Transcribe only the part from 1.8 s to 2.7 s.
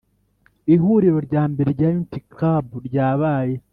Unity club